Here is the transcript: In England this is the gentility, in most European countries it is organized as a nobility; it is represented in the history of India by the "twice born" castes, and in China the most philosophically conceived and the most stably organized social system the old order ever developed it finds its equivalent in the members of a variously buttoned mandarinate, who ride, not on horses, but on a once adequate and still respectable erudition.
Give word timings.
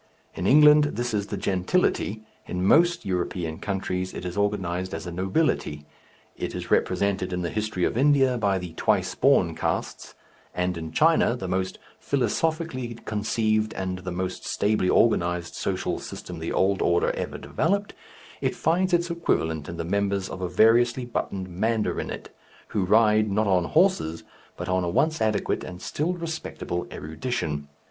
In 0.33 0.47
England 0.47 0.85
this 0.95 1.13
is 1.13 1.27
the 1.27 1.37
gentility, 1.37 2.23
in 2.47 2.65
most 2.65 3.05
European 3.05 3.59
countries 3.59 4.15
it 4.15 4.25
is 4.25 4.35
organized 4.35 4.95
as 4.95 5.05
a 5.05 5.11
nobility; 5.11 5.85
it 6.35 6.55
is 6.55 6.71
represented 6.71 7.31
in 7.31 7.43
the 7.43 7.51
history 7.51 7.83
of 7.85 7.95
India 7.95 8.35
by 8.39 8.57
the 8.57 8.73
"twice 8.73 9.13
born" 9.13 9.53
castes, 9.53 10.15
and 10.55 10.75
in 10.75 10.91
China 10.91 11.35
the 11.35 11.47
most 11.47 11.77
philosophically 11.99 12.95
conceived 13.05 13.75
and 13.75 13.99
the 13.99 14.09
most 14.11 14.43
stably 14.43 14.89
organized 14.89 15.53
social 15.53 15.99
system 15.99 16.39
the 16.39 16.51
old 16.51 16.81
order 16.81 17.11
ever 17.11 17.37
developed 17.37 17.93
it 18.41 18.55
finds 18.55 18.93
its 18.93 19.11
equivalent 19.11 19.69
in 19.69 19.77
the 19.77 19.85
members 19.85 20.29
of 20.29 20.41
a 20.41 20.49
variously 20.49 21.05
buttoned 21.05 21.47
mandarinate, 21.47 22.35
who 22.69 22.85
ride, 22.85 23.29
not 23.29 23.45
on 23.45 23.65
horses, 23.65 24.23
but 24.57 24.67
on 24.67 24.83
a 24.83 24.89
once 24.89 25.21
adequate 25.21 25.63
and 25.63 25.79
still 25.79 26.13
respectable 26.13 26.87
erudition. 26.91 27.67